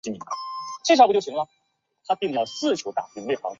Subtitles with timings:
[0.01, 0.01] 常见的最高要求是水和空
[3.23, 3.41] 气污染。